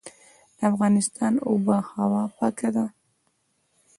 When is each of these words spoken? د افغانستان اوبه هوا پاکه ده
د 0.57 0.59
افغانستان 0.71 1.33
اوبه 1.49 1.77
هوا 1.93 2.23
پاکه 2.37 2.69
ده 2.75 2.85